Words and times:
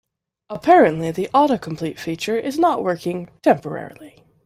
Apparently, 0.49 1.11
the 1.11 1.29
autocomplete 1.31 1.99
feature 1.99 2.35
is 2.35 2.57
not 2.57 2.83
working 2.83 3.29
temporarily. 3.43 4.23